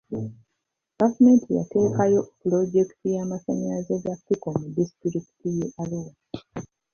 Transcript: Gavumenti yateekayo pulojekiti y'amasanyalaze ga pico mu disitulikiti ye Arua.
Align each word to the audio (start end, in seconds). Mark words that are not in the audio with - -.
Gavumenti 0.99 1.49
yateekayo 1.59 2.19
pulojekiti 2.39 3.07
y'amasanyalaze 3.15 3.93
ga 4.03 4.13
pico 4.25 4.47
mu 4.59 4.67
disitulikiti 4.75 5.47
ye 5.57 5.65
Arua. 5.81 6.11